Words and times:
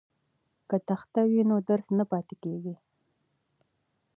که 0.69 0.77
تخته 0.89 1.21
وي 1.29 1.41
نو 1.49 1.55
درس 1.69 1.87
نه 1.97 2.05
پاتې 2.11 2.35
کیږي. 2.43 2.75